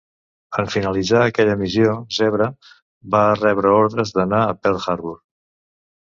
[0.61, 2.47] En finalitzar aquella missió "Zebra"
[3.15, 5.21] va rebre ordres d'anar a Pearl Harbor.